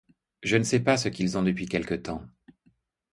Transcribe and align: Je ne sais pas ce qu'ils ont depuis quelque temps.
Je 0.41 0.57
ne 0.57 0.63
sais 0.63 0.79
pas 0.79 0.97
ce 0.97 1.09
qu'ils 1.09 1.37
ont 1.37 1.43
depuis 1.43 1.67
quelque 1.67 1.93
temps. 1.93 2.25